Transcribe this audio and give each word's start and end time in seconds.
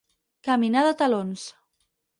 Caminar 0.47 0.83
de 0.89 0.95
talons. 1.05 1.47